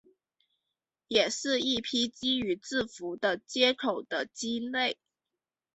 [1.09, 4.97] 也是一批基于字符的接口的基类。